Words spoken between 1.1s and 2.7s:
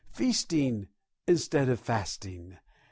instead of fasting!